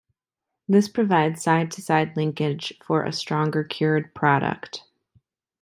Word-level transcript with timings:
This 0.67 0.89
provides 0.89 1.43
side-to-side 1.43 2.17
linkage 2.17 2.73
for 2.83 3.03
a 3.03 3.13
stronger 3.13 3.63
cured 3.63 4.15
product. 4.15 4.81